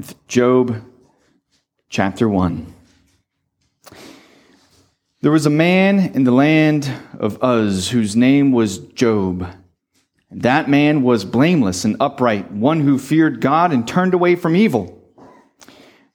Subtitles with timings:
[0.00, 0.82] with Job
[1.90, 2.72] chapter 1.
[5.20, 9.46] There was a man in the land of Uz whose name was Job.
[10.30, 15.04] That man was blameless and upright, one who feared God and turned away from evil.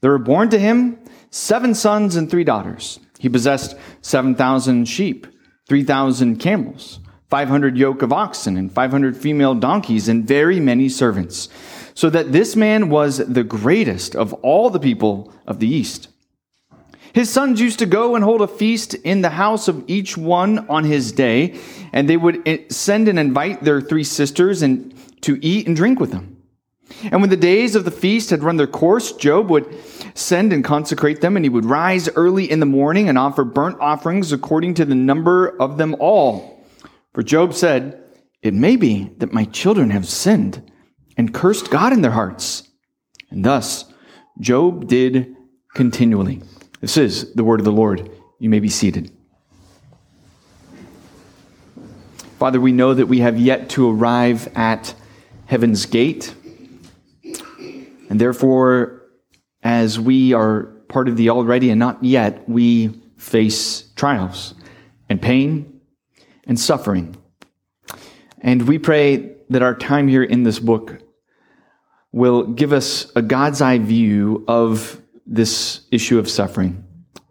[0.02, 0.98] There were born to him
[1.30, 3.00] seven sons and three daughters.
[3.20, 5.28] He possessed 7,000 sheep,
[5.68, 11.50] 3,000 camels, 500 yoke of oxen, and 500 female donkeys, and very many servants
[11.96, 16.10] so that this man was the greatest of all the people of the East.
[17.14, 20.68] His sons used to go and hold a feast in the house of each one
[20.68, 21.58] on his day,
[21.94, 26.02] and they would eh, send and invite their three sisters and to eat and drink
[26.02, 26.44] with them.
[27.04, 29.74] And when the days of the feast had run their course, Job would
[30.14, 33.80] send and consecrate them, and he would rise early in the morning and offer burnt
[33.80, 36.55] offerings according to the number of them all.
[37.16, 38.04] For Job said,
[38.42, 40.70] It may be that my children have sinned
[41.16, 42.70] and cursed God in their hearts.
[43.32, 43.86] And thus,
[44.42, 45.34] Job did
[45.76, 46.42] continually.
[46.82, 48.12] This is the word of the Lord.
[48.40, 49.12] You may be seated.
[52.38, 54.94] Father, we know that we have yet to arrive at
[55.46, 56.36] heaven's gate.
[58.10, 59.04] And therefore,
[59.64, 64.54] as we are part of the already and not yet, we face trials
[65.08, 65.75] and pain
[66.46, 67.16] and suffering.
[68.42, 71.00] And we pray that our time here in this book
[72.12, 76.84] will give us a God's eye view of this issue of suffering,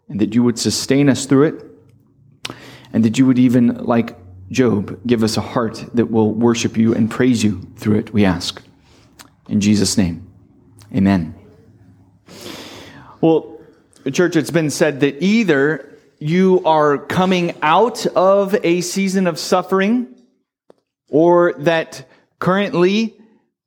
[0.09, 2.55] and that you would sustain us through it,
[2.93, 4.17] and that you would even, like
[4.51, 8.25] Job, give us a heart that will worship you and praise you through it, we
[8.25, 8.61] ask.
[9.49, 10.27] In Jesus' name,
[10.93, 11.33] amen.
[13.21, 13.59] Well,
[14.11, 20.15] church, it's been said that either you are coming out of a season of suffering,
[21.09, 22.07] or that
[22.39, 23.17] currently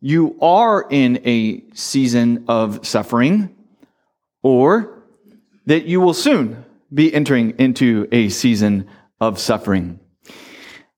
[0.00, 3.54] you are in a season of suffering,
[4.42, 5.02] or
[5.66, 8.88] that you will soon be entering into a season
[9.20, 10.00] of suffering.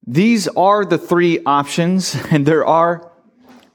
[0.07, 3.11] These are the three options, and there are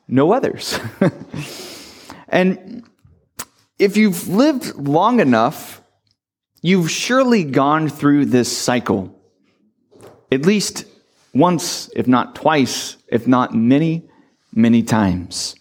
[0.07, 0.79] no others.
[2.29, 2.83] and
[3.79, 5.81] if you've lived long enough,
[6.65, 9.15] you've surely gone through this cycle
[10.31, 10.85] at least
[11.31, 14.09] once, if not twice, if not many
[14.51, 15.55] many times.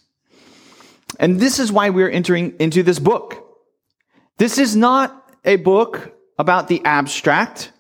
[1.21, 3.45] And this is why we're entering into this book.
[4.39, 7.71] This is not a book about the abstract.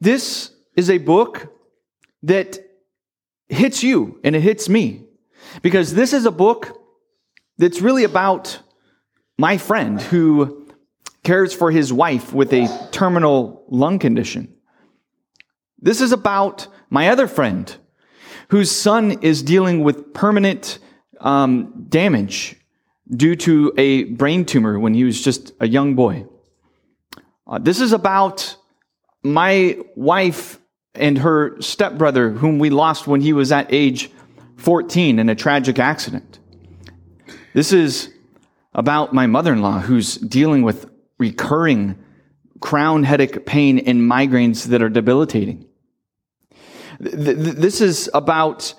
[0.00, 1.52] This is a book
[2.22, 2.60] that
[3.48, 5.04] hits you and it hits me
[5.62, 6.80] because this is a book
[7.58, 8.60] that's really about
[9.36, 10.63] my friend who
[11.24, 14.54] cares for his wife with a terminal lung condition.
[15.78, 17.74] This is about my other friend
[18.48, 20.78] whose son is dealing with permanent
[21.20, 22.56] um, damage
[23.08, 26.26] due to a brain tumor when he was just a young boy.
[27.46, 28.56] Uh, this is about
[29.22, 30.60] my wife
[30.94, 34.10] and her stepbrother, whom we lost when he was at age
[34.56, 36.38] 14 in a tragic accident.
[37.52, 38.12] This is
[38.72, 40.90] about my mother in law, who's dealing with
[41.28, 41.96] recurring
[42.60, 45.66] crown headache pain and migraines that are debilitating.
[47.00, 48.74] This is about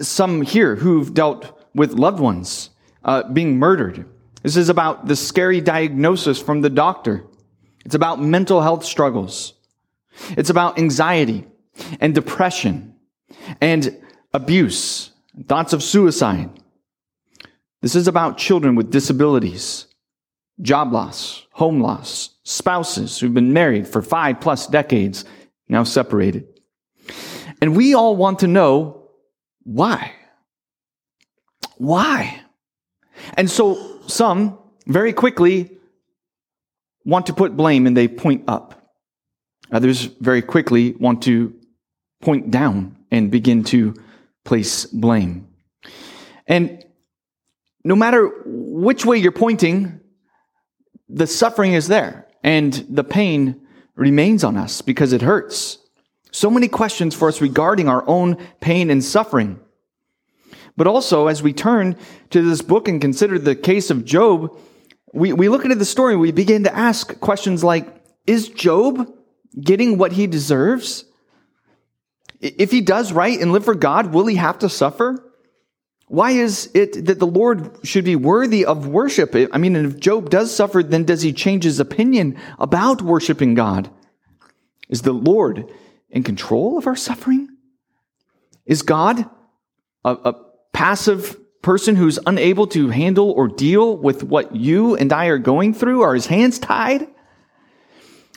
[0.00, 1.42] some here who've dealt
[1.74, 2.70] with loved ones
[3.04, 4.08] uh, being murdered.
[4.42, 7.24] This is about the scary diagnosis from the doctor.
[7.84, 9.54] It's about mental health struggles.
[10.38, 11.46] It's about anxiety
[12.00, 12.94] and depression
[13.60, 13.82] and
[14.32, 15.10] abuse,
[15.48, 16.50] thoughts of suicide.
[17.80, 19.86] This is about children with disabilities,
[20.60, 25.24] job loss, home loss, spouses who've been married for five plus decades,
[25.68, 26.46] now separated.
[27.60, 29.08] And we all want to know
[29.62, 30.12] why.
[31.76, 32.40] Why?
[33.34, 35.78] And so some very quickly
[37.04, 38.92] want to put blame and they point up.
[39.70, 41.54] Others very quickly want to
[42.20, 43.94] point down and begin to
[44.44, 45.48] place blame.
[46.46, 46.84] And
[47.84, 50.00] no matter which way you're pointing,
[51.12, 53.60] the suffering is there and the pain
[53.94, 55.78] remains on us because it hurts.
[56.30, 59.60] So many questions for us regarding our own pain and suffering.
[60.76, 61.96] But also, as we turn
[62.30, 64.56] to this book and consider the case of Job,
[65.12, 67.94] we, we look into the story, we begin to ask questions like
[68.26, 69.12] Is Job
[69.60, 71.04] getting what he deserves?
[72.40, 75.22] If he does right and live for God, will he have to suffer?
[76.12, 79.34] Why is it that the Lord should be worthy of worship?
[79.34, 83.88] I mean, if Job does suffer, then does he change his opinion about worshiping God?
[84.90, 85.72] Is the Lord
[86.10, 87.48] in control of our suffering?
[88.66, 89.24] Is God
[90.04, 90.34] a, a
[90.74, 95.72] passive person who's unable to handle or deal with what you and I are going
[95.72, 96.02] through?
[96.02, 97.08] Are his hands tied?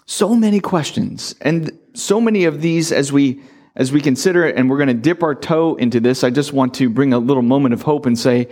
[0.06, 1.36] So many questions.
[1.42, 3.42] And so many of these as we
[3.76, 6.54] as we consider it and we're going to dip our toe into this, I just
[6.54, 8.48] want to bring a little moment of hope and say,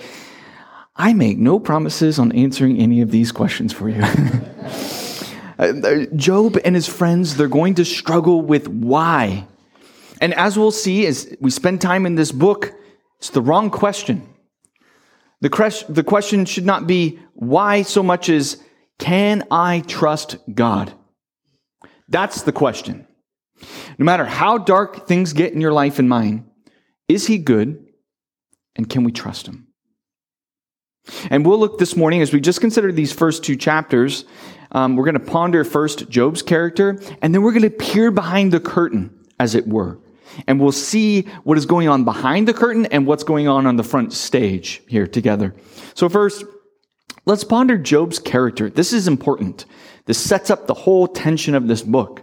[0.95, 4.03] I make no promises on answering any of these questions for you.
[5.59, 9.45] Uh, Job and his friends, they're going to struggle with why.
[10.19, 12.73] And as we'll see, as we spend time in this book,
[13.19, 14.27] it's the wrong question.
[15.41, 18.61] The, question, the question should not be why so much as
[18.97, 20.91] can I trust God?
[22.09, 23.07] That's the question.
[23.97, 26.49] No matter how dark things get in your life and mine,
[27.07, 27.85] is He good?
[28.75, 29.67] And can we trust Him?
[31.29, 34.25] And we'll look this morning as we just consider these first two chapters.
[34.71, 38.51] Um, we're going to ponder first Job's character, and then we're going to peer behind
[38.51, 39.99] the curtain, as it were.
[40.47, 43.75] And we'll see what is going on behind the curtain and what's going on on
[43.75, 45.53] the front stage here together.
[45.93, 46.43] So, first,
[47.25, 48.69] let's ponder Job's character.
[48.69, 49.65] This is important.
[50.05, 52.22] This sets up the whole tension of this book.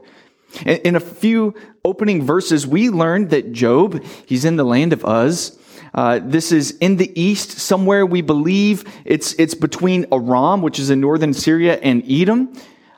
[0.67, 1.55] In a few
[1.85, 5.58] opening verses, we learned that Job, he's in the land of Uz.
[5.94, 10.91] Uh, this is in the east, somewhere we believe it's, it's between Aram, which is
[10.91, 12.52] in northern Syria, and Edom.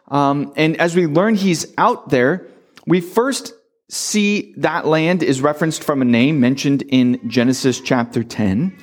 [0.08, 2.46] Um, and as we learn he's out there,
[2.86, 3.54] we first
[3.88, 8.76] see that land is referenced from a name mentioned in Genesis chapter 10.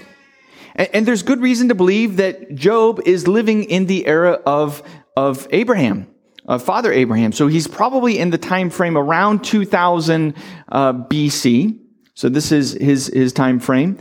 [0.75, 4.81] And, and there's good reason to believe that Job is living in the era of,
[5.15, 6.07] of Abraham
[6.49, 7.31] uh, Father Abraham.
[7.31, 10.33] So he's probably in the time frame around 2000
[10.67, 11.79] uh, BC.
[12.15, 13.97] So this is his his time frame.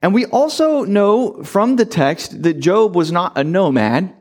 [0.00, 4.14] And we also know from the text that Job was not a nomad.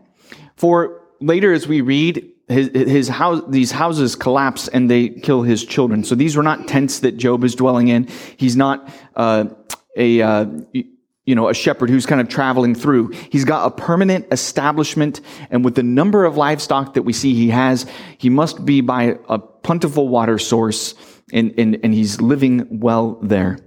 [0.56, 5.64] For later, as we read, his, his house, these houses collapse and they kill his
[5.64, 6.04] children.
[6.04, 8.08] So these were not tents that Job is dwelling in.
[8.38, 9.50] He's not uh,
[9.96, 10.46] a uh,
[11.28, 13.10] you know, a shepherd who's kind of traveling through.
[13.10, 15.20] He's got a permanent establishment,
[15.52, 17.86] and with the number of livestock that we see he has,
[18.18, 20.96] he must be by a plentiful water source,
[21.34, 23.60] and, and, and he's living well there.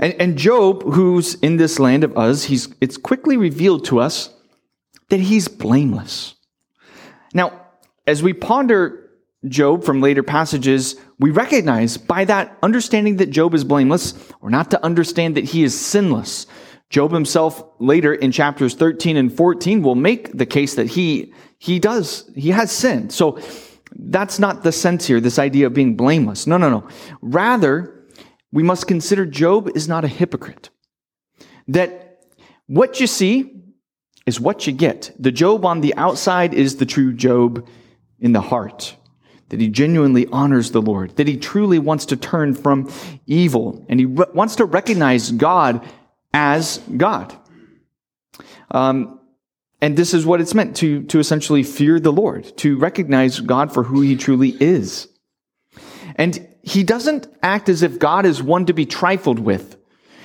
[0.00, 4.34] And, and Job, who's in this land of Uz, he's, it's quickly revealed to us
[5.08, 6.34] that he's blameless.
[7.32, 7.66] Now,
[8.08, 9.08] as we ponder
[9.46, 14.70] Job from later passages, we recognize by that understanding that Job is blameless, or not
[14.70, 16.46] to understand that he is sinless.
[16.90, 21.78] Job himself later in chapters 13 and 14 will make the case that he, he
[21.78, 23.12] does, he has sinned.
[23.12, 23.40] So
[23.92, 26.46] that's not the sense here, this idea of being blameless.
[26.46, 26.86] No, no, no.
[27.22, 28.04] Rather,
[28.52, 30.70] we must consider Job is not a hypocrite.
[31.66, 32.24] That
[32.66, 33.62] what you see
[34.26, 35.12] is what you get.
[35.18, 37.66] The Job on the outside is the true Job
[38.20, 38.96] in the heart
[39.48, 42.90] that he genuinely honors the Lord, that he truly wants to turn from
[43.26, 45.86] evil, and he re- wants to recognize God
[46.34, 47.36] as God.
[48.70, 49.20] Um,
[49.80, 53.72] and this is what it's meant to, to essentially fear the Lord, to recognize God
[53.72, 55.08] for who he truly is.
[56.16, 59.76] And he doesn't act as if God is one to be trifled with.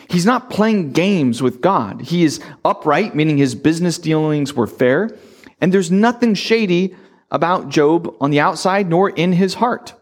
[0.09, 2.01] He's not playing games with God.
[2.01, 5.15] He is upright, meaning his business dealings were fair,
[5.61, 6.95] and there's nothing shady
[7.31, 9.93] about Job on the outside nor in his heart.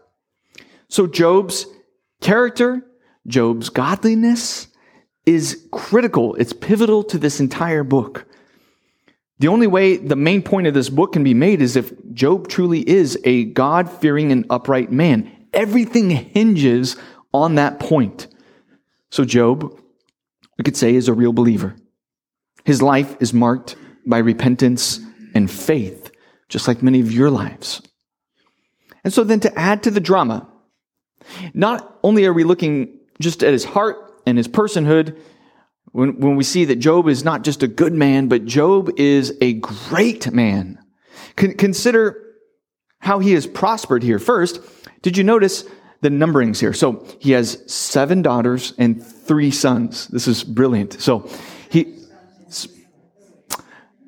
[0.88, 1.66] So Job's
[2.20, 2.84] character,
[3.26, 4.66] Job's godliness
[5.24, 6.34] is critical.
[6.34, 8.26] It's pivotal to this entire book.
[9.38, 12.48] The only way the main point of this book can be made is if Job
[12.48, 15.30] truly is a God fearing and upright man.
[15.52, 16.96] Everything hinges
[17.32, 18.26] on that point.
[19.10, 19.80] So, Job,
[20.58, 21.74] we could say, is a real believer.
[22.64, 23.76] His life is marked
[24.06, 25.00] by repentance
[25.34, 25.99] and faith
[26.50, 27.80] just like many of your lives.
[29.02, 30.46] And so then to add to the drama,
[31.54, 35.18] not only are we looking just at his heart and his personhood,
[35.92, 39.36] when, when we see that Job is not just a good man, but Job is
[39.40, 40.78] a great man.
[41.36, 42.22] Con- consider
[42.98, 44.18] how he has prospered here.
[44.18, 44.60] First,
[45.02, 45.64] did you notice
[46.02, 46.72] the numberings here?
[46.72, 50.08] So he has seven daughters and three sons.
[50.08, 51.00] This is brilliant.
[51.00, 51.28] So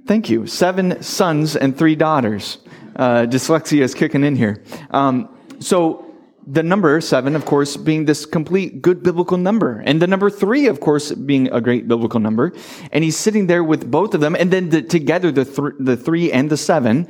[0.06, 0.46] Thank you.
[0.46, 2.58] Seven sons and three daughters.
[2.96, 4.62] Uh, dyslexia is kicking in here.
[4.90, 5.28] Um,
[5.60, 6.12] so
[6.46, 9.80] the number seven, of course, being this complete good biblical number.
[9.86, 12.52] And the number three, of course, being a great biblical number.
[12.90, 14.34] And he's sitting there with both of them.
[14.34, 17.06] And then the, together, the, th- the three and the seven,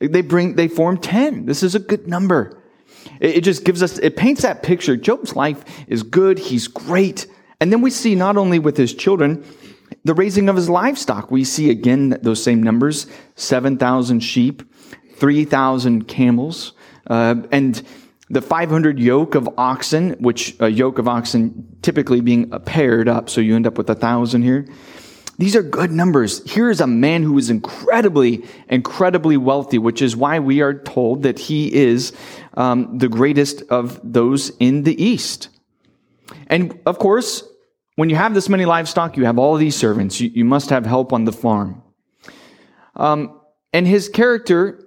[0.00, 1.46] they bring, they form 10.
[1.46, 2.64] This is a good number.
[3.20, 4.96] It, it just gives us, it paints that picture.
[4.96, 6.40] Job's life is good.
[6.40, 7.28] He's great.
[7.60, 9.44] And then we see not only with his children,
[10.08, 11.30] the raising of his livestock.
[11.30, 14.62] We see again those same numbers 7,000 sheep,
[15.16, 16.72] 3,000 camels.
[17.06, 17.82] Uh, and
[18.30, 23.42] the 500 yoke of oxen, which a yoke of oxen typically being paired up, so
[23.42, 24.66] you end up with a thousand here.
[25.36, 26.42] These are good numbers.
[26.50, 31.24] Here is a man who is incredibly, incredibly wealthy, which is why we are told
[31.24, 32.14] that he is
[32.54, 35.50] um, the greatest of those in the East.
[36.46, 37.42] And of course,
[37.98, 40.20] when you have this many livestock, you have all these servants.
[40.20, 41.82] You, you must have help on the farm.
[42.94, 43.40] Um,
[43.72, 44.86] and his character,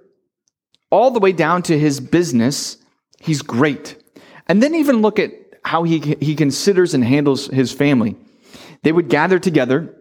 [0.88, 2.78] all the way down to his business,
[3.20, 4.02] he's great.
[4.48, 5.30] And then even look at
[5.62, 8.16] how he, he considers and handles his family.
[8.82, 9.94] They would gather together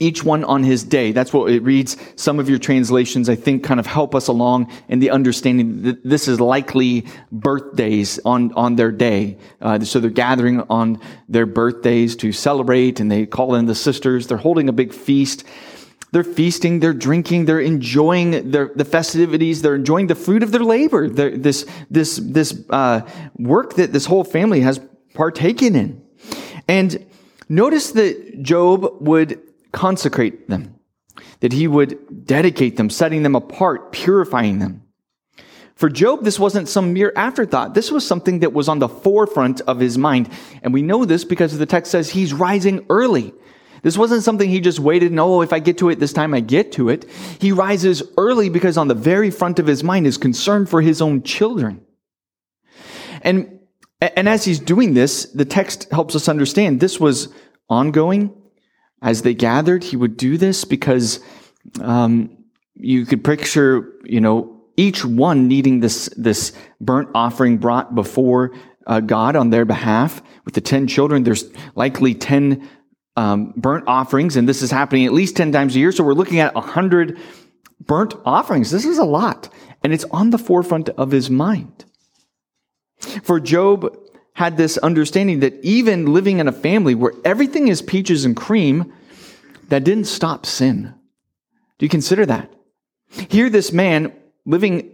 [0.00, 1.12] each one on his day.
[1.12, 1.96] That's what it reads.
[2.16, 6.02] Some of your translations, I think, kind of help us along in the understanding that
[6.04, 9.38] this is likely birthdays on, on their day.
[9.60, 14.26] Uh, so they're gathering on their birthdays to celebrate and they call in the sisters.
[14.26, 15.44] They're holding a big feast.
[16.12, 20.62] They're feasting, they're drinking, they're enjoying their, the festivities, they're enjoying the fruit of their
[20.62, 23.00] labor, they're, this, this, this uh,
[23.36, 24.80] work that this whole family has
[25.14, 26.04] partaken in.
[26.68, 27.04] And
[27.48, 29.40] notice that Job would
[29.74, 30.76] consecrate them,
[31.40, 34.82] that he would dedicate them, setting them apart, purifying them.
[35.74, 37.74] For Job, this wasn't some mere afterthought.
[37.74, 40.30] This was something that was on the forefront of his mind.
[40.62, 43.34] And we know this because the text says he's rising early.
[43.82, 46.32] This wasn't something he just waited and, oh, if I get to it this time,
[46.32, 47.10] I get to it.
[47.40, 51.02] He rises early because on the very front of his mind is concern for his
[51.02, 51.84] own children.
[53.20, 53.58] And,
[54.00, 57.28] and as he's doing this, the text helps us understand this was
[57.68, 58.32] ongoing,
[59.04, 61.20] as they gathered, he would do this because
[61.80, 62.36] um,
[62.74, 68.52] you could picture, you know, each one needing this this burnt offering brought before
[68.86, 70.22] uh, God on their behalf.
[70.44, 71.44] With the ten children, there's
[71.76, 72.68] likely ten
[73.14, 75.92] um, burnt offerings, and this is happening at least ten times a year.
[75.92, 77.18] So we're looking at a hundred
[77.80, 78.70] burnt offerings.
[78.70, 79.52] This is a lot,
[79.84, 81.84] and it's on the forefront of his mind.
[83.22, 83.94] For Job,
[84.34, 88.92] had this understanding that even living in a family where everything is peaches and cream,
[89.68, 90.94] that didn't stop sin.
[91.78, 92.52] Do you consider that?
[93.08, 94.12] Here, this man
[94.44, 94.90] living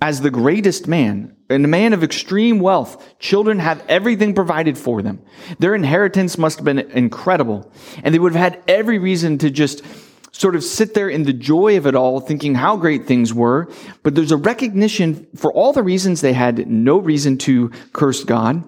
[0.00, 5.02] as the greatest man, and a man of extreme wealth, children have everything provided for
[5.02, 5.20] them.
[5.58, 7.70] Their inheritance must have been incredible.
[8.02, 9.84] And they would have had every reason to just
[10.32, 13.68] sort of sit there in the joy of it all, thinking how great things were.
[14.02, 18.64] But there's a recognition for all the reasons they had no reason to curse God.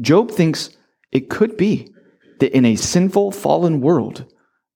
[0.00, 0.70] Job thinks
[1.10, 1.92] it could be
[2.40, 4.24] that in a sinful, fallen world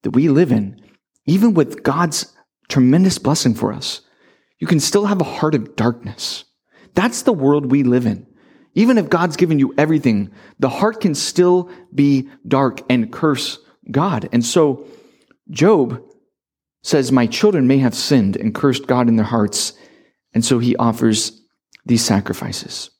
[0.02, 0.80] that we live in,
[1.26, 2.32] even with God's
[2.68, 4.02] tremendous blessing for us,
[4.58, 6.44] you can still have a heart of darkness.
[6.94, 8.26] That's the world we live in.
[8.74, 13.58] Even if God's given you everything, the heart can still be dark and curse
[13.90, 14.28] God.
[14.32, 14.86] And so
[15.50, 16.02] Job
[16.82, 19.72] says, My children may have sinned and cursed God in their hearts.
[20.34, 21.40] And so he offers
[21.84, 22.90] these sacrifices.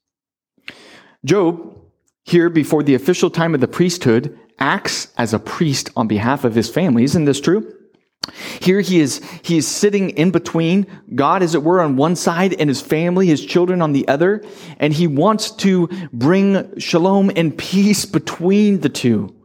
[1.25, 1.77] Job
[2.25, 6.55] here before the official time of the priesthood acts as a priest on behalf of
[6.55, 7.05] his family.
[7.05, 7.73] Isn't this true?
[8.61, 12.55] Here he is, he is sitting in between God, as it were, on one side
[12.55, 14.43] and his family, his children on the other.
[14.79, 19.36] And he wants to bring shalom and peace between the two.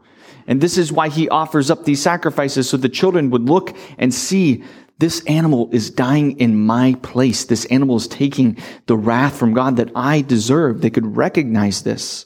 [0.51, 4.13] And this is why he offers up these sacrifices so the children would look and
[4.13, 4.65] see
[4.99, 7.45] this animal is dying in my place.
[7.45, 10.81] This animal is taking the wrath from God that I deserve.
[10.81, 12.25] They could recognize this.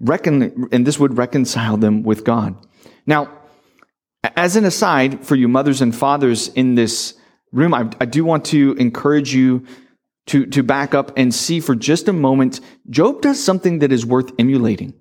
[0.00, 2.56] Recon, and this would reconcile them with God.
[3.04, 3.30] Now,
[4.34, 7.12] as an aside for you mothers and fathers in this
[7.52, 9.66] room, I, I do want to encourage you
[10.28, 14.06] to, to back up and see for just a moment, Job does something that is
[14.06, 14.94] worth emulating.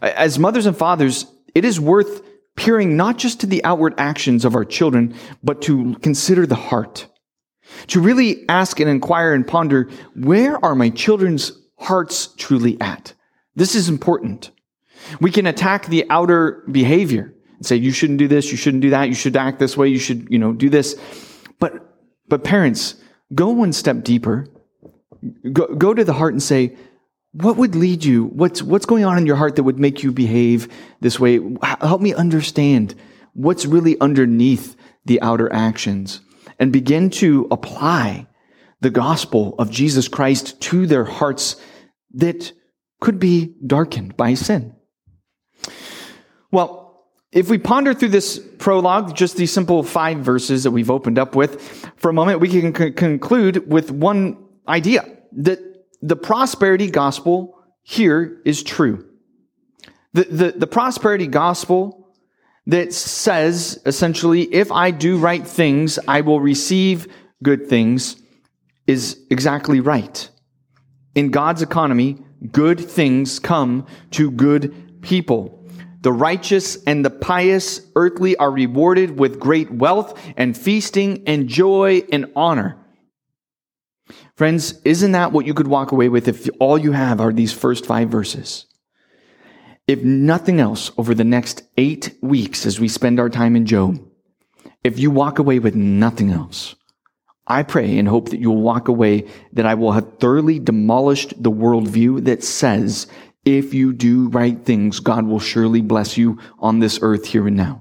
[0.00, 2.22] As mothers and fathers, it is worth
[2.56, 7.06] peering not just to the outward actions of our children, but to consider the heart.
[7.88, 13.14] To really ask and inquire and ponder, where are my children's hearts truly at?
[13.54, 14.50] This is important.
[15.20, 18.90] We can attack the outer behavior and say, you shouldn't do this, you shouldn't do
[18.90, 21.00] that, you should act this way, you should, you know, do this.
[21.58, 21.96] But,
[22.28, 22.96] but parents,
[23.34, 24.46] go one step deeper.
[25.52, 26.76] Go, go to the heart and say,
[27.32, 28.24] what would lead you?
[28.24, 30.68] What's, what's going on in your heart that would make you behave
[31.00, 31.40] this way?
[31.80, 32.94] Help me understand
[33.32, 36.20] what's really underneath the outer actions
[36.58, 38.26] and begin to apply
[38.80, 41.56] the gospel of Jesus Christ to their hearts
[42.14, 42.52] that
[43.00, 44.74] could be darkened by sin.
[46.50, 46.82] Well,
[47.32, 51.34] if we ponder through this prologue, just these simple five verses that we've opened up
[51.34, 51.62] with,
[51.96, 54.36] for a moment, we can c- conclude with one
[54.68, 55.58] idea that
[56.02, 59.08] the prosperity gospel here is true.
[60.12, 62.14] The, the, the prosperity gospel
[62.66, 67.08] that says essentially, if I do right things, I will receive
[67.42, 68.16] good things
[68.86, 70.28] is exactly right.
[71.14, 72.18] In God's economy,
[72.50, 75.64] good things come to good people.
[76.00, 82.02] The righteous and the pious earthly are rewarded with great wealth and feasting and joy
[82.10, 82.81] and honor.
[84.36, 87.52] Friends, isn't that what you could walk away with if all you have are these
[87.52, 88.66] first five verses?
[89.86, 93.98] If nothing else, over the next eight weeks as we spend our time in Job,
[94.84, 96.74] if you walk away with nothing else,
[97.46, 101.40] I pray and hope that you will walk away that I will have thoroughly demolished
[101.42, 103.08] the worldview that says
[103.44, 107.56] if you do right things, God will surely bless you on this earth here and
[107.56, 107.80] now.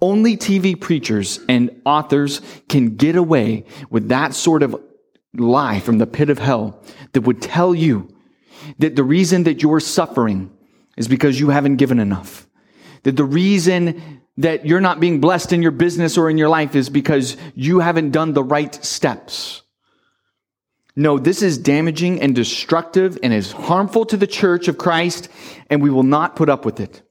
[0.00, 4.76] Only TV preachers and authors can get away with that sort of
[5.34, 8.08] lie from the pit of hell that would tell you
[8.78, 10.50] that the reason that you're suffering
[10.96, 12.46] is because you haven't given enough.
[13.02, 16.74] That the reason that you're not being blessed in your business or in your life
[16.74, 19.62] is because you haven't done the right steps.
[20.96, 25.28] No, this is damaging and destructive and is harmful to the church of Christ,
[25.68, 27.02] and we will not put up with it.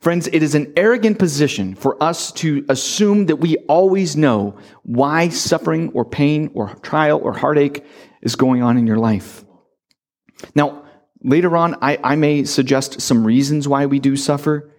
[0.00, 5.28] Friends, it is an arrogant position for us to assume that we always know why
[5.28, 7.84] suffering or pain or trial or heartache
[8.22, 9.44] is going on in your life.
[10.54, 10.84] Now,
[11.22, 14.70] later on, I, I may suggest some reasons why we do suffer,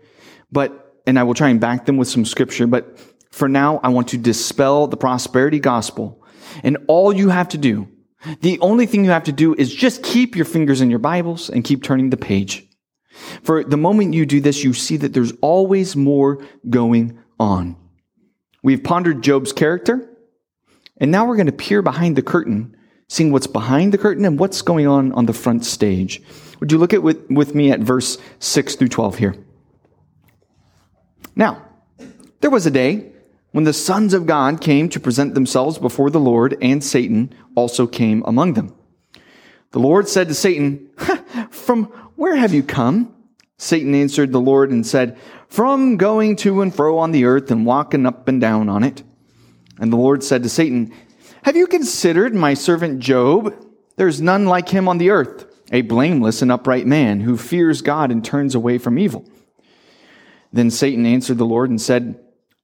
[0.51, 2.99] but, and I will try and back them with some scripture, but
[3.31, 6.23] for now, I want to dispel the prosperity gospel.
[6.63, 7.87] And all you have to do
[8.41, 11.49] the only thing you have to do is just keep your fingers in your Bibles
[11.49, 12.66] and keep turning the page.
[13.43, 17.75] For the moment you do this, you see that there's always more going on.
[18.63, 20.09] We've pondered Job's character,
[20.97, 22.75] and now we're going to peer behind the curtain,
[23.07, 26.21] seeing what's behind the curtain and what's going on on the front stage.
[26.59, 29.35] Would you look at with, with me at verse 6 through 12 here?
[31.35, 31.63] Now,
[32.41, 33.11] there was a day
[33.51, 37.87] when the sons of God came to present themselves before the Lord, and Satan also
[37.87, 38.75] came among them.
[39.71, 40.89] The Lord said to Satan,
[41.51, 43.13] From where have you come?
[43.57, 47.65] Satan answered the Lord and said, From going to and fro on the earth and
[47.65, 49.03] walking up and down on it.
[49.79, 50.93] And the Lord said to Satan,
[51.43, 53.55] Have you considered my servant Job?
[53.95, 58.11] There's none like him on the earth, a blameless and upright man who fears God
[58.11, 59.25] and turns away from evil.
[60.51, 62.19] Then Satan answered the Lord and said,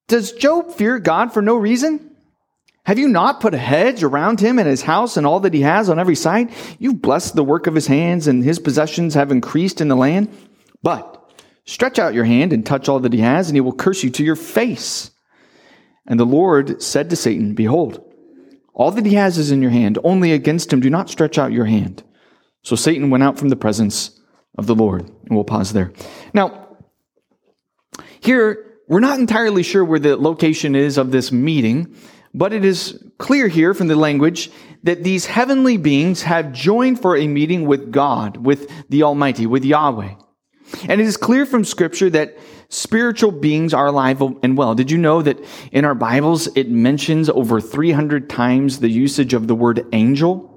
[0.08, 2.13] does Job fear God for no reason?
[2.86, 5.62] Have you not put a hedge around him and his house and all that he
[5.62, 6.52] has on every side?
[6.80, 10.36] You've blessed the work of his hands, and his possessions have increased in the land.
[10.82, 11.32] But
[11.66, 14.10] stretch out your hand and touch all that he has, and he will curse you
[14.12, 15.12] to your face.
[16.06, 18.04] And the Lord said to Satan, Behold,
[18.74, 19.98] all that he has is in your hand.
[20.04, 22.04] Only against him do not stretch out your hand.
[22.64, 24.20] So Satan went out from the presence
[24.58, 25.02] of the Lord.
[25.02, 25.94] And we'll pause there.
[26.34, 26.78] Now,
[28.20, 31.96] here, we're not entirely sure where the location is of this meeting,
[32.34, 34.50] but it is clear here from the language
[34.84, 39.64] that these heavenly beings have joined for a meeting with God, with the Almighty, with
[39.64, 40.16] Yahweh.
[40.88, 42.38] And it is clear from Scripture that
[42.70, 44.74] spiritual beings are alive and well.
[44.76, 45.40] Did you know that
[45.72, 50.50] in our Bibles it mentions over 300 times the usage of the word angel?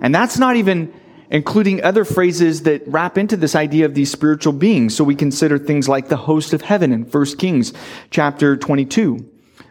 [0.00, 0.92] And that's not even
[1.30, 4.96] including other phrases that wrap into this idea of these spiritual beings.
[4.96, 7.72] So we consider things like the host of heaven in 1 Kings
[8.10, 9.28] chapter 22,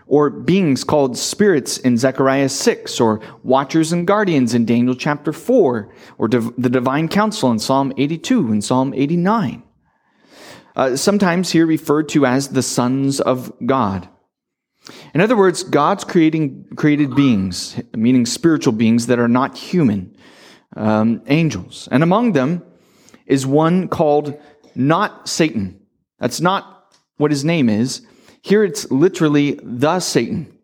[0.09, 5.93] or beings called spirits in Zechariah 6, or watchers and guardians in Daniel chapter 4,
[6.17, 9.61] or div- the divine council in Psalm 82 and Psalm 89.
[10.75, 14.09] Uh, sometimes here referred to as the sons of God.
[15.13, 20.17] In other words, God's creating, created beings, meaning spiritual beings that are not human,
[20.75, 21.87] um, angels.
[21.91, 22.63] And among them
[23.27, 24.39] is one called
[24.73, 25.79] not Satan.
[26.17, 28.01] That's not what his name is.
[28.41, 30.55] Here it's literally the Satan.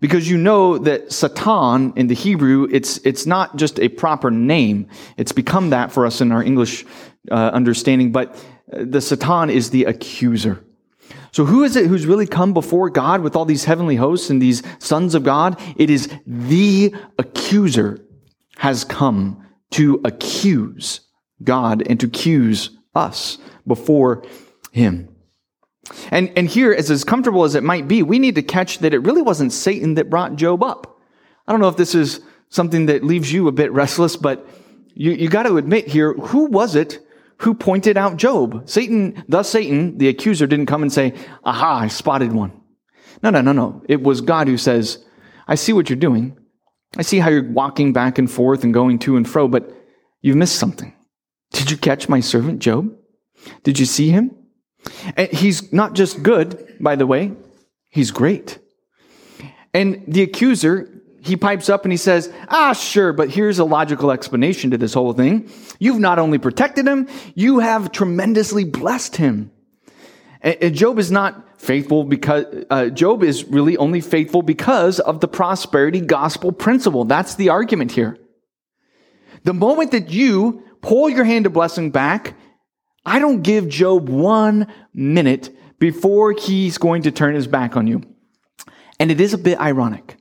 [0.00, 4.88] Because you know that Satan in the Hebrew, it's, it's not just a proper name.
[5.16, 6.84] It's become that for us in our English
[7.30, 8.34] uh, understanding, but
[8.72, 10.64] uh, the Satan is the accuser.
[11.30, 14.40] So who is it who's really come before God with all these heavenly hosts and
[14.40, 15.58] these sons of God?
[15.76, 18.04] It is the accuser
[18.56, 21.00] has come to accuse
[21.42, 24.24] God and to accuse us before
[24.72, 25.11] Him.
[26.10, 28.94] And, and here, as as comfortable as it might be, we need to catch that
[28.94, 31.00] it really wasn't Satan that brought Job up.
[31.46, 34.48] I don't know if this is something that leaves you a bit restless, but
[34.94, 37.04] you, you got to admit here, who was it
[37.38, 38.68] who pointed out Job?
[38.68, 42.52] Satan, thus Satan, the accuser, didn't come and say, aha, I spotted one.
[43.20, 43.82] No, no, no, no.
[43.88, 45.04] It was God who says,
[45.48, 46.38] I see what you're doing.
[46.96, 49.72] I see how you're walking back and forth and going to and fro, but
[50.20, 50.94] you've missed something.
[51.50, 52.94] Did you catch my servant Job?
[53.64, 54.36] Did you see him?
[55.16, 57.32] And he's not just good, by the way,
[57.88, 58.58] he's great.
[59.74, 60.88] And the accuser,
[61.20, 64.94] he pipes up and he says, Ah, sure, but here's a logical explanation to this
[64.94, 65.50] whole thing.
[65.78, 69.50] You've not only protected him, you have tremendously blessed him.
[70.42, 75.28] And Job is not faithful because, uh, Job is really only faithful because of the
[75.28, 77.04] prosperity gospel principle.
[77.04, 78.18] That's the argument here.
[79.44, 82.34] The moment that you pull your hand of blessing back,
[83.04, 88.02] I don't give Job one minute before he's going to turn his back on you.
[89.00, 90.16] And it is a bit ironic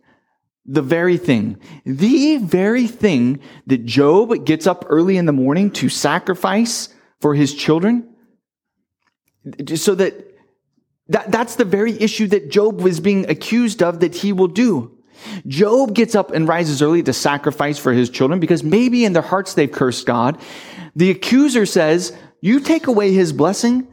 [0.65, 5.89] the very thing, the very thing that Job gets up early in the morning to
[5.89, 6.89] sacrifice
[7.19, 8.07] for his children,
[9.75, 10.13] so that,
[11.09, 14.97] that that's the very issue that Job was being accused of that he will do.
[15.47, 19.21] Job gets up and rises early to sacrifice for his children because maybe in their
[19.21, 20.39] hearts they've cursed God.
[20.95, 23.87] The accuser says, You take away his blessing.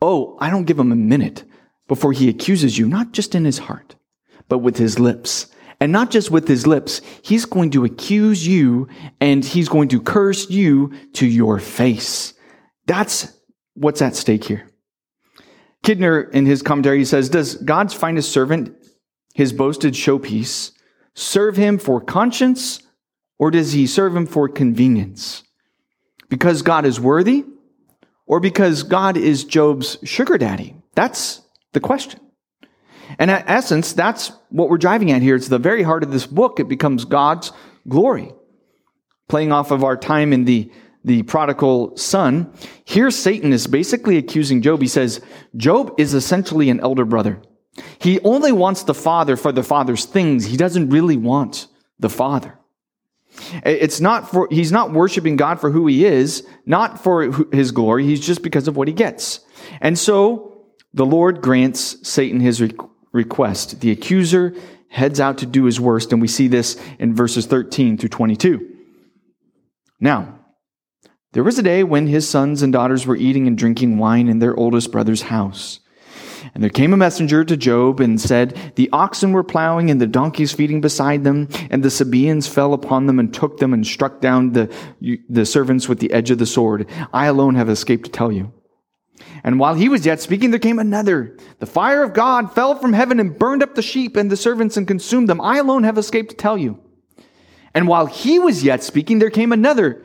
[0.00, 1.44] Oh, I don't give him a minute
[1.86, 3.94] before he accuses you, not just in his heart,
[4.48, 5.46] but with his lips.
[5.80, 8.88] And not just with his lips, he's going to accuse you
[9.20, 12.32] and he's going to curse you to your face.
[12.86, 13.38] That's
[13.74, 14.66] what's at stake here.
[15.82, 18.74] Kidner, in his commentary, he says, Does God's finest servant,
[19.34, 20.72] his boasted showpiece,
[21.14, 22.80] serve him for conscience
[23.38, 25.42] or does he serve him for convenience?
[26.30, 27.44] Because God is worthy
[28.26, 30.76] or because God is Job's sugar daddy?
[30.94, 32.20] That's the question.
[33.18, 35.36] And at essence, that's what we're driving at here.
[35.36, 36.58] It's the very heart of this book.
[36.58, 37.52] It becomes God's
[37.88, 38.32] glory.
[39.28, 40.70] Playing off of our time in the,
[41.04, 42.52] the prodigal son,
[42.84, 44.80] here Satan is basically accusing Job.
[44.80, 45.20] He says,
[45.56, 47.42] Job is essentially an elder brother.
[47.98, 50.46] He only wants the father for the father's things.
[50.46, 51.66] He doesn't really want
[51.98, 52.58] the father.
[53.64, 58.04] It's not for, he's not worshiping God for who he is, not for his glory.
[58.04, 59.40] He's just because of what he gets.
[59.80, 62.62] And so the Lord grants Satan his
[63.12, 63.80] request.
[63.80, 64.54] The accuser
[64.88, 68.70] heads out to do his worst, and we see this in verses 13 through 22.
[69.98, 70.38] Now,
[71.32, 74.38] there was a day when his sons and daughters were eating and drinking wine in
[74.38, 75.80] their oldest brother's house.
[76.52, 80.06] And there came a messenger to Job and said, The oxen were plowing and the
[80.06, 84.20] donkeys feeding beside them, and the Sabaeans fell upon them and took them and struck
[84.20, 84.74] down the,
[85.28, 86.88] the servants with the edge of the sword.
[87.12, 88.52] I alone have escaped to tell you.
[89.42, 91.36] And while he was yet speaking, there came another.
[91.58, 94.76] The fire of God fell from heaven and burned up the sheep and the servants
[94.76, 95.40] and consumed them.
[95.40, 96.80] I alone have escaped to tell you.
[97.74, 100.04] And while he was yet speaking, there came another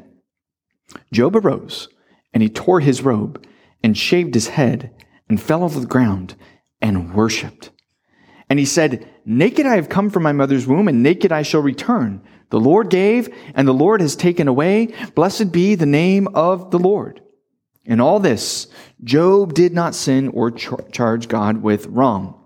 [1.11, 1.87] Job arose,
[2.33, 3.45] and he tore his robe,
[3.83, 4.91] and shaved his head,
[5.29, 6.35] and fell over the ground,
[6.81, 7.71] and worshipped.
[8.49, 11.61] And he said, Naked I have come from my mother's womb, and naked I shall
[11.61, 12.21] return.
[12.49, 14.93] The Lord gave, and the Lord has taken away.
[15.15, 17.21] Blessed be the name of the Lord.
[17.85, 18.67] In all this,
[19.03, 22.37] Job did not sin or char- charge God with wrong.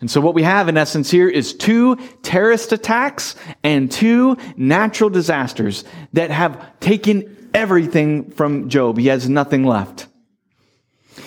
[0.00, 5.10] And so what we have in essence here is two terrorist attacks and two natural
[5.10, 8.98] disasters that have taken everything from Job.
[8.98, 10.06] He has nothing left.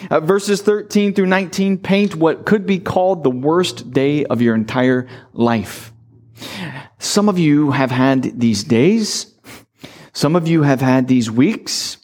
[0.09, 4.55] Uh, verses 13 through 19 paint what could be called the worst day of your
[4.55, 5.91] entire life.
[6.99, 9.33] Some of you have had these days.
[10.13, 11.97] Some of you have had these weeks.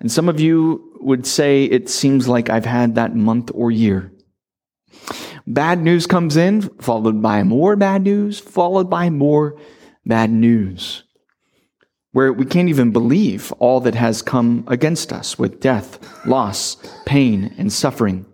[0.00, 4.12] And some of you would say it seems like I've had that month or year.
[5.46, 9.58] Bad news comes in, followed by more bad news, followed by more
[10.06, 11.03] bad news.
[12.14, 17.52] Where we can't even believe all that has come against us with death, loss, pain,
[17.58, 18.24] and suffering.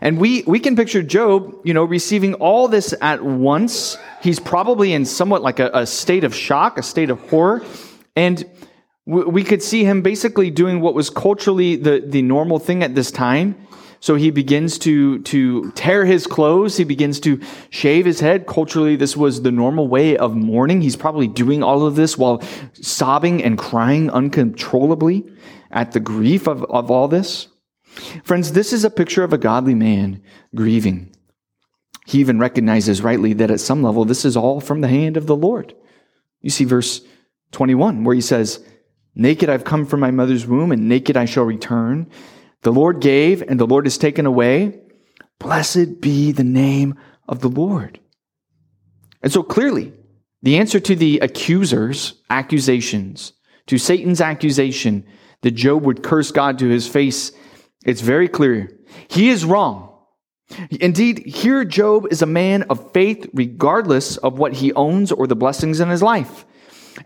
[0.00, 3.98] And we, we can picture Job, you know, receiving all this at once.
[4.22, 7.62] He's probably in somewhat like a, a state of shock, a state of horror.
[8.16, 8.42] And
[9.04, 13.10] we could see him basically doing what was culturally the, the normal thing at this
[13.10, 13.56] time.
[14.00, 16.76] So he begins to, to tear his clothes.
[16.76, 18.46] He begins to shave his head.
[18.46, 20.82] Culturally, this was the normal way of mourning.
[20.82, 25.26] He's probably doing all of this while sobbing and crying uncontrollably
[25.70, 27.48] at the grief of, of all this.
[28.24, 30.22] Friends, this is a picture of a godly man
[30.54, 31.12] grieving.
[32.06, 35.26] He even recognizes rightly that at some level, this is all from the hand of
[35.26, 35.74] the Lord.
[36.40, 37.00] You see verse
[37.52, 38.64] 21 where he says,
[39.16, 42.06] Naked I've come from my mother's womb, and naked I shall return.
[42.66, 44.80] The Lord gave, and the Lord has taken away.
[45.38, 46.96] Blessed be the name
[47.28, 48.00] of the Lord.
[49.22, 49.92] And so clearly,
[50.46, 53.32] The answer to the accuser's accusations,
[53.66, 55.04] to Satan's accusation
[55.42, 57.32] that Job would curse God to his face,
[57.84, 58.70] it's very clear.
[59.08, 59.92] He is wrong.
[60.70, 65.34] Indeed, here Job is a man of faith regardless of what he owns or the
[65.34, 66.46] blessings in his life.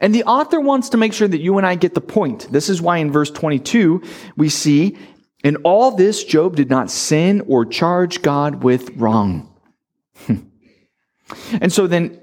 [0.01, 2.47] And the author wants to make sure that you and I get the point.
[2.53, 4.03] This is why in verse 22
[4.37, 4.99] we see,
[5.43, 9.53] in all this Job did not sin or charge God with wrong.
[11.61, 12.21] and so then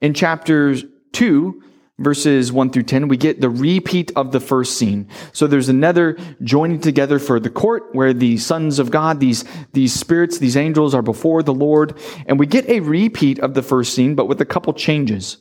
[0.00, 0.74] in chapter
[1.12, 1.62] 2,
[1.98, 5.08] verses 1 through 10, we get the repeat of the first scene.
[5.32, 9.94] So there's another joining together for the court where the sons of God, these, these
[9.94, 11.98] spirits, these angels are before the Lord.
[12.26, 15.38] And we get a repeat of the first scene, but with a couple changes.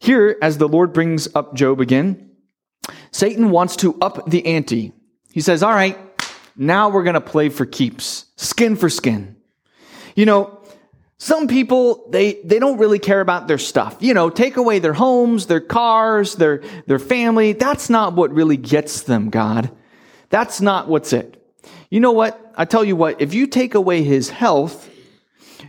[0.00, 2.30] Here, as the Lord brings up Job again,
[3.10, 4.92] Satan wants to up the ante.
[5.32, 5.98] He says, all right,
[6.56, 9.36] now we're going to play for keeps, skin for skin.
[10.16, 10.60] You know,
[11.18, 13.96] some people, they, they don't really care about their stuff.
[14.00, 17.52] You know, take away their homes, their cars, their, their family.
[17.52, 19.70] That's not what really gets them, God.
[20.30, 21.34] That's not what's it.
[21.90, 22.52] You know what?
[22.56, 24.90] I tell you what, if you take away his health,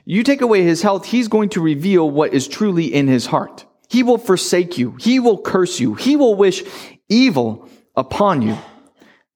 [0.05, 3.65] you take away his health, he's going to reveal what is truly in his heart.
[3.89, 4.97] He will forsake you.
[4.99, 5.95] He will curse you.
[5.95, 6.63] He will wish
[7.07, 8.57] evil upon you.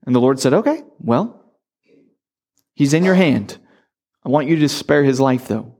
[0.05, 1.53] And the Lord said, okay, well,
[2.73, 3.57] he's in your hand.
[4.25, 5.77] I want you to spare his life though.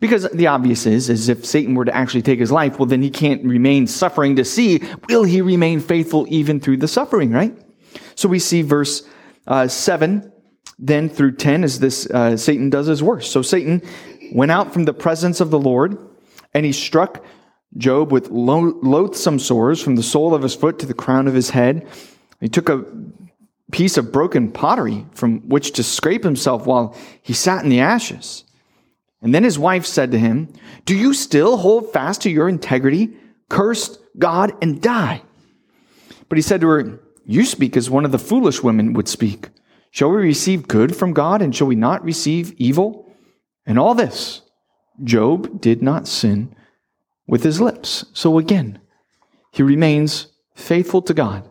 [0.00, 3.00] Because the obvious is, is if Satan were to actually take his life, well, then
[3.00, 7.56] he can't remain suffering to see, will he remain faithful even through the suffering, right?
[8.14, 9.06] So we see verse
[9.46, 10.32] uh, 7
[10.78, 13.30] then through 10 as this uh, Satan does his worst.
[13.30, 13.80] So Satan
[14.32, 15.96] went out from the presence of the Lord
[16.52, 17.24] and he struck
[17.76, 21.34] Job with lo- loathsome sores from the sole of his foot to the crown of
[21.34, 21.86] his head.
[22.40, 22.84] He took a
[23.74, 28.44] piece of broken pottery from which to scrape himself while he sat in the ashes.
[29.20, 30.52] And then his wife said to him,
[30.84, 33.16] Do you still hold fast to your integrity?
[33.48, 35.22] Curse God and die.
[36.28, 39.48] But he said to her, You speak as one of the foolish women would speak.
[39.90, 43.12] Shall we receive good from God and shall we not receive evil?
[43.66, 44.42] And all this,
[45.02, 46.54] Job did not sin
[47.26, 48.04] with his lips.
[48.12, 48.78] So again,
[49.50, 51.48] he remains faithful to God,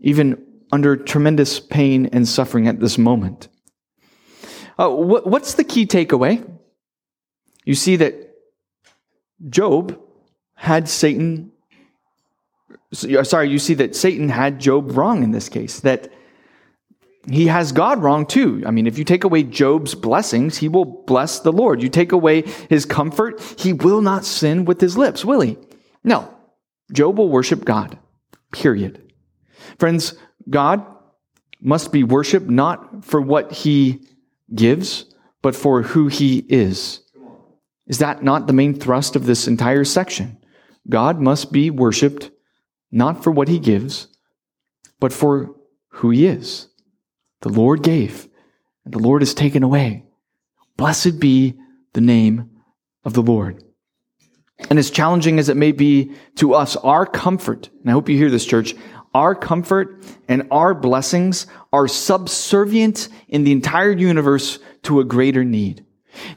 [0.00, 3.48] even under tremendous pain and suffering at this moment.
[4.78, 6.44] Uh, what's the key takeaway?
[7.68, 8.14] you see that
[9.50, 10.00] Job
[10.54, 11.52] had Satan,
[12.94, 16.10] sorry, you see that Satan had Job wrong in this case, that
[17.30, 18.62] he has God wrong too.
[18.64, 21.82] I mean, if you take away Job's blessings, he will bless the Lord.
[21.82, 25.58] You take away his comfort, he will not sin with his lips, will he?
[26.02, 26.34] No.
[26.90, 27.98] Job will worship God,
[28.50, 29.12] period.
[29.78, 30.14] Friends,
[30.48, 30.84] God
[31.60, 34.00] must be worshiped not for what he
[34.54, 35.04] gives,
[35.42, 37.00] but for who he is.
[37.86, 40.38] Is that not the main thrust of this entire section?
[40.88, 42.30] God must be worshiped
[42.90, 44.08] not for what he gives,
[45.00, 45.54] but for
[45.88, 46.68] who he is.
[47.40, 48.28] The Lord gave,
[48.84, 50.04] and the Lord has taken away.
[50.76, 51.54] Blessed be
[51.92, 52.50] the name
[53.04, 53.62] of the Lord.
[54.70, 58.16] And as challenging as it may be to us, our comfort, and I hope you
[58.16, 58.74] hear this, church,
[59.14, 65.84] our comfort and our blessings are subservient in the entire universe to a greater need.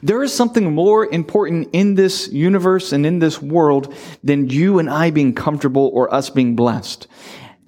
[0.02, 4.88] There is something more important in this universe and in this world than you and
[4.88, 7.06] I being comfortable or us being blessed.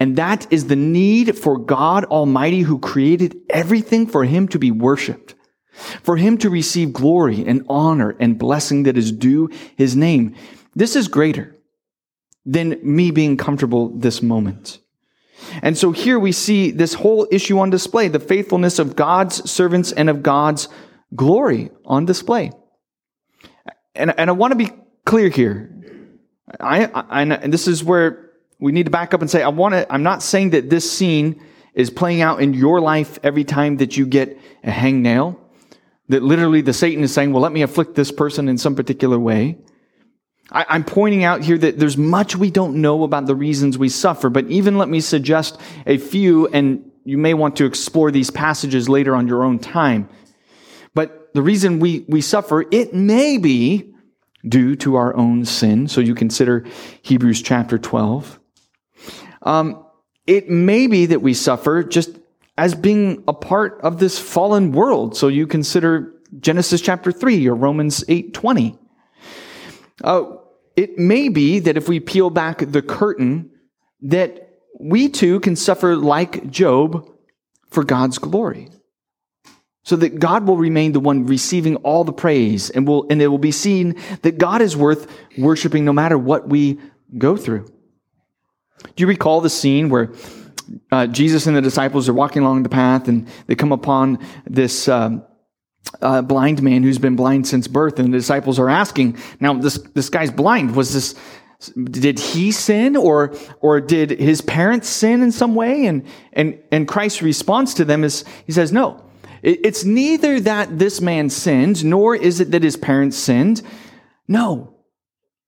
[0.00, 4.70] And that is the need for God Almighty who created everything for Him to be
[4.70, 5.34] worshiped,
[5.72, 10.34] for Him to receive glory and honor and blessing that is due His name.
[10.74, 11.56] This is greater
[12.44, 14.80] than me being comfortable this moment.
[15.62, 19.92] And so here we see this whole issue on display, the faithfulness of God's servants
[19.92, 20.68] and of God's
[21.14, 22.52] glory on display.
[23.94, 24.70] And, and I want to be
[25.04, 25.70] clear here.
[26.60, 29.74] I, I, and this is where we need to back up and say, I want
[29.74, 31.40] to, I'm not saying that this scene
[31.74, 35.38] is playing out in your life every time that you get a hangnail.
[36.08, 39.18] That literally the Satan is saying, well, let me afflict this person in some particular
[39.18, 39.58] way.
[40.54, 43.90] I, I'm pointing out here that there's much we don't know about the reasons we
[43.90, 48.30] suffer, but even let me suggest a few, and you may want to explore these
[48.30, 50.08] passages later on your own time
[50.94, 53.92] But the reason we, we suffer, it may be
[54.48, 55.88] due to our own sin.
[55.88, 56.64] So you consider
[57.02, 58.38] Hebrews chapter 12.
[59.42, 59.84] Um,
[60.26, 62.18] it may be that we suffer just
[62.56, 65.16] as being a part of this fallen world.
[65.16, 68.78] So you consider Genesis chapter 3 or Romans 8 20.
[70.02, 70.24] Uh,
[70.76, 73.50] it may be that if we peel back the curtain,
[74.02, 77.08] that we too can suffer like Job
[77.70, 78.70] for God's glory.
[79.84, 83.28] so that God will remain the one receiving all the praise and will, and it
[83.28, 85.06] will be seen that God is worth
[85.36, 86.78] worshiping no matter what we
[87.16, 87.66] go through.
[88.96, 90.12] Do you recall the scene where
[90.90, 94.88] uh, Jesus and the disciples are walking along the path and they come upon this
[94.88, 95.22] um,
[96.00, 99.78] uh, blind man who's been blind since birth, and the disciples are asking, "Now this
[99.94, 100.76] this guy's blind.
[100.76, 101.14] Was this
[101.82, 106.88] did he sin or or did his parents sin in some way?" And and and
[106.88, 109.00] Christ's response to them is he says, "No."
[109.42, 113.60] It's neither that this man sinned, nor is it that his parents sinned.
[114.26, 114.74] No.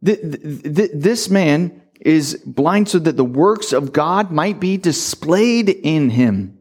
[0.03, 6.59] This man is blind so that the works of God might be displayed in him.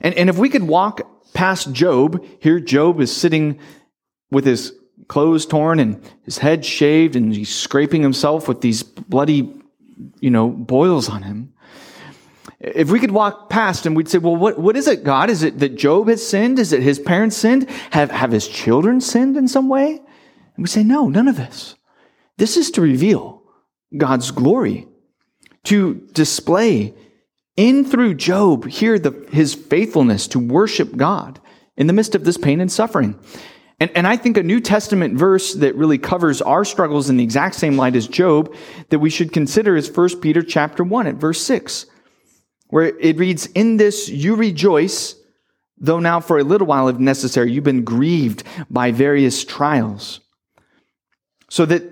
[0.00, 1.02] And, and if we could walk
[1.34, 3.58] past Job, here Job is sitting
[4.30, 4.72] with his
[5.08, 9.52] clothes torn and his head shaved and he's scraping himself with these bloody,
[10.20, 11.52] you know, boils on him.
[12.60, 15.30] If we could walk past and we'd say, well, what, what is it, God?
[15.30, 16.58] Is it that Job has sinned?
[16.58, 17.68] Is it his parents sinned?
[17.90, 20.00] Have, have his children sinned in some way?
[20.56, 21.74] And we say, no, none of this.
[22.38, 23.42] This is to reveal
[23.96, 24.86] God's glory,
[25.64, 26.94] to display
[27.56, 31.40] in through Job hear the, his faithfulness to worship God
[31.76, 33.18] in the midst of this pain and suffering.
[33.80, 37.24] And, and I think a New Testament verse that really covers our struggles in the
[37.24, 38.54] exact same light as Job
[38.90, 41.86] that we should consider is 1 Peter chapter 1 at verse 6
[42.72, 45.14] where it reads, In this you rejoice,
[45.76, 50.20] though now for a little while, if necessary, you've been grieved by various trials,
[51.50, 51.91] so that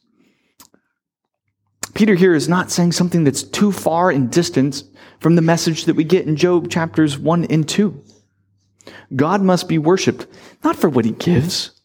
[1.93, 4.83] Peter here is not saying something that's too far in distance
[5.19, 8.03] from the message that we get in Job chapters 1 and 2.
[9.15, 10.25] God must be worshiped,
[10.63, 11.81] not for what he gives,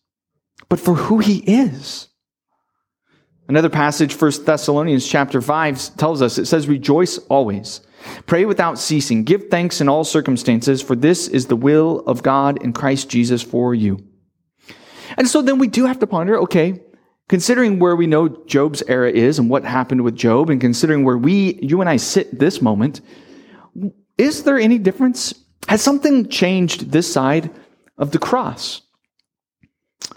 [0.69, 2.09] but for who he is.
[3.49, 7.81] Another passage, 1 Thessalonians chapter 5, tells us, it says, Rejoice always.
[8.27, 9.25] Pray without ceasing.
[9.25, 13.43] Give thanks in all circumstances, for this is the will of God in Christ Jesus
[13.43, 14.05] for you.
[15.17, 16.81] And so then we do have to ponder, okay,
[17.29, 21.19] considering where we know Job's era is and what happened with Job, and considering where
[21.19, 23.01] we, you and I sit this moment,
[24.17, 25.35] is there any difference?
[25.69, 27.51] Has something changed this side
[27.99, 28.83] of the cross?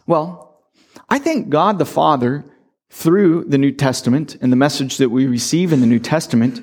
[0.06, 0.62] Well,
[1.10, 2.46] I think God the Father
[2.92, 6.62] through the New Testament and the message that we receive in the New Testament,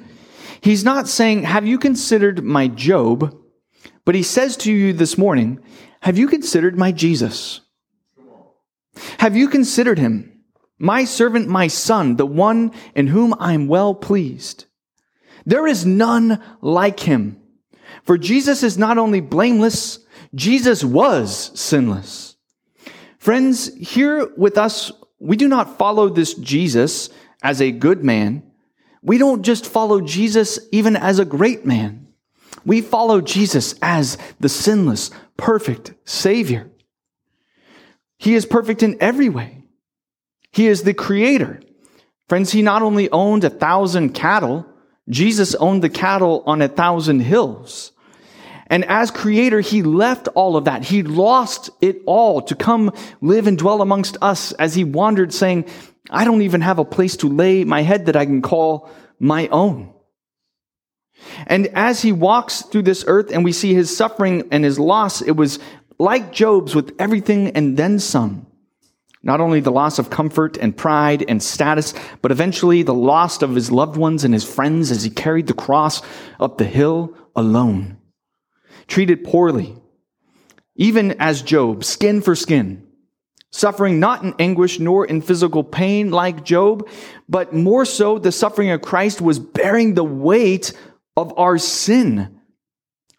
[0.60, 3.36] he's not saying, Have you considered my Job?
[4.04, 5.60] But he says to you this morning,
[6.00, 7.60] Have you considered my Jesus?
[9.18, 10.35] Have you considered him?
[10.78, 14.66] My servant, my son, the one in whom I am well pleased.
[15.44, 17.40] There is none like him.
[18.02, 20.00] For Jesus is not only blameless,
[20.34, 22.36] Jesus was sinless.
[23.18, 27.08] Friends, here with us we do not follow this Jesus
[27.42, 28.42] as a good man.
[29.02, 32.08] We don't just follow Jesus even as a great man.
[32.64, 36.70] We follow Jesus as the sinless, perfect Savior.
[38.18, 39.55] He is perfect in every way.
[40.52, 41.60] He is the creator.
[42.28, 44.66] Friends, he not only owned a thousand cattle,
[45.08, 47.92] Jesus owned the cattle on a thousand hills.
[48.68, 50.84] And as creator, he left all of that.
[50.84, 55.66] He lost it all to come live and dwell amongst us as he wandered saying,
[56.10, 59.46] I don't even have a place to lay my head that I can call my
[59.48, 59.92] own.
[61.46, 65.22] And as he walks through this earth and we see his suffering and his loss,
[65.22, 65.58] it was
[65.98, 68.45] like Job's with everything and then some.
[69.22, 73.54] Not only the loss of comfort and pride and status, but eventually the loss of
[73.54, 76.02] his loved ones and his friends as he carried the cross
[76.38, 77.96] up the hill alone.
[78.86, 79.76] Treated poorly,
[80.76, 82.86] even as Job, skin for skin,
[83.50, 86.88] suffering not in anguish nor in physical pain like Job,
[87.28, 90.72] but more so the suffering of Christ was bearing the weight
[91.16, 92.38] of our sin,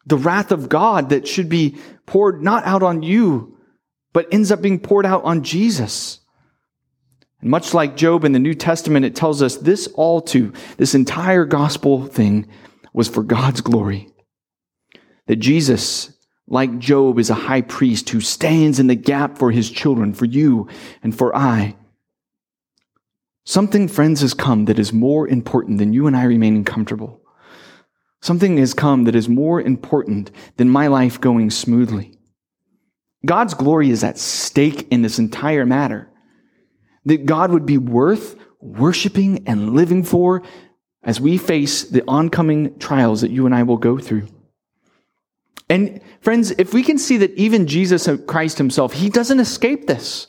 [0.05, 3.56] the wrath of God that should be poured not out on you,
[4.13, 6.19] but ends up being poured out on Jesus.
[7.41, 10.95] And much like Job in the New Testament, it tells us this all too, this
[10.95, 12.47] entire gospel thing
[12.93, 14.09] was for God's glory
[15.27, 16.11] that Jesus,
[16.47, 20.25] like Job, is a high priest who stands in the gap for his children, for
[20.25, 20.67] you
[21.03, 21.75] and for I.
[23.45, 27.21] Something, friends, has come that is more important than you and I remaining comfortable.
[28.21, 32.16] Something has come that is more important than my life going smoothly.
[33.25, 36.09] God's glory is at stake in this entire matter.
[37.07, 40.43] that God would be worth worshiping and living for
[41.03, 44.27] as we face the oncoming trials that you and I will go through.
[45.69, 50.27] And friends, if we can see that even Jesus Christ himself, he doesn't escape this.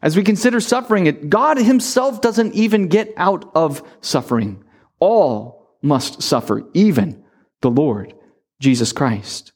[0.00, 4.62] As we consider suffering, God himself doesn't even get out of suffering.
[5.00, 7.24] All must suffer, even
[7.60, 8.14] the Lord
[8.60, 9.52] Jesus Christ.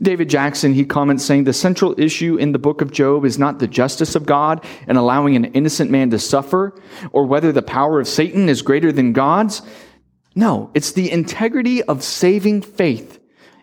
[0.00, 3.58] David Jackson, he comments saying the central issue in the book of Job is not
[3.58, 6.74] the justice of God and allowing an innocent man to suffer
[7.12, 9.62] or whether the power of Satan is greater than God's.
[10.34, 13.18] No, it's the integrity of saving faith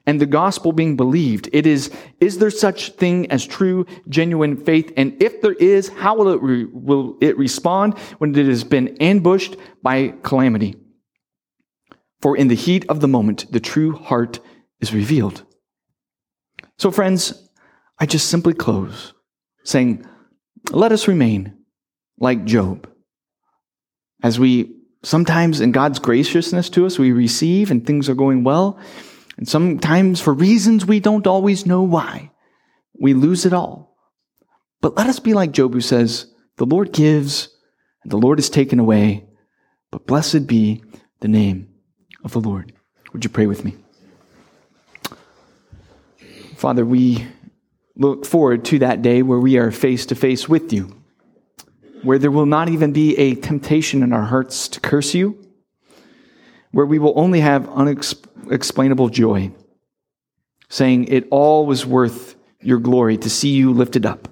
[0.05, 1.49] and the gospel being believed.
[1.53, 4.91] It is, is there such thing as true, genuine faith?
[4.97, 8.97] And if there is, how will it, re- will it respond when it has been
[8.97, 10.75] ambushed by calamity?
[12.21, 14.39] For in the heat of the moment, the true heart
[14.81, 15.43] is revealed.
[16.77, 17.49] So, friends,
[17.99, 19.13] I just simply close
[19.63, 20.05] saying,
[20.71, 21.57] let us remain
[22.19, 22.89] like Job.
[24.21, 28.79] As we sometimes, in God's graciousness to us, we receive and things are going well.
[29.37, 32.31] And sometimes, for reasons we don't always know why,
[32.99, 33.97] we lose it all.
[34.81, 37.49] But let us be like Job, who says, The Lord gives,
[38.03, 39.25] and the Lord is taken away,
[39.91, 40.83] but blessed be
[41.19, 41.69] the name
[42.23, 42.73] of the Lord.
[43.11, 43.82] Would you pray with me?
[46.63, 47.27] Father, we
[47.97, 50.95] look forward to that day where we are face to face with you,
[52.03, 55.45] where there will not even be a temptation in our hearts to curse you,
[56.71, 59.51] where we will only have unexplainable joy,
[60.69, 64.29] saying it all was worth your glory to see you lifted up,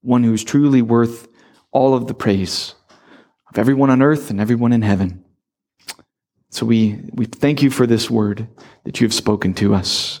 [0.00, 1.28] one who is truly worth
[1.70, 2.74] all of the praise
[3.48, 5.24] of everyone on earth and everyone in heaven.
[6.50, 8.48] So we, we thank you for this word
[8.82, 10.20] that you have spoken to us.